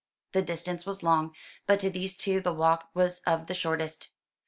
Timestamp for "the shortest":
3.45-4.09